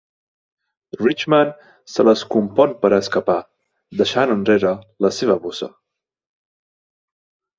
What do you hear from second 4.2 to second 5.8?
enrere la seva bossa.